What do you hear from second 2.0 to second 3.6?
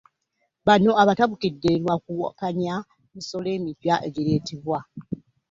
kuwakanya misolo